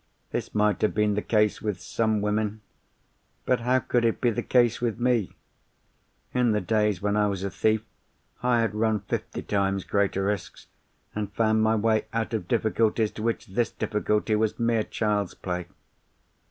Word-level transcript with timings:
This 0.31 0.55
might 0.55 0.81
have 0.81 0.95
been 0.95 1.13
the 1.13 1.21
case 1.21 1.61
with 1.61 1.79
some 1.79 2.23
women—but 2.23 3.59
how 3.59 3.77
could 3.77 4.03
it 4.03 4.19
be 4.19 4.31
the 4.31 4.41
case 4.41 4.81
with 4.81 4.99
me? 4.99 5.35
In 6.33 6.53
the 6.53 6.59
days 6.59 7.03
when 7.03 7.15
I 7.15 7.27
was 7.27 7.43
a 7.43 7.51
thief, 7.51 7.85
I 8.41 8.61
had 8.61 8.73
run 8.73 9.01
fifty 9.01 9.43
times 9.43 9.83
greater 9.83 10.23
risks, 10.23 10.65
and 11.13 11.31
found 11.33 11.61
my 11.61 11.75
way 11.75 12.07
out 12.13 12.33
of 12.33 12.47
difficulties 12.47 13.11
to 13.11 13.21
which 13.21 13.45
this 13.45 13.69
difficulty 13.69 14.35
was 14.35 14.57
mere 14.59 14.81
child's 14.83 15.35
play. 15.35 15.67